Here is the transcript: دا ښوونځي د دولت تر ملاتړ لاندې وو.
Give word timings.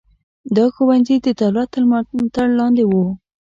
دا 0.55 0.65
ښوونځي 0.73 1.15
د 1.21 1.27
دولت 1.41 1.67
تر 1.73 1.83
ملاتړ 1.91 2.47
لاندې 2.59 2.83
وو. 2.91 3.05